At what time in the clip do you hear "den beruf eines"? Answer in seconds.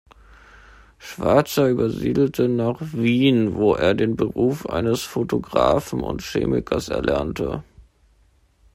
3.93-5.03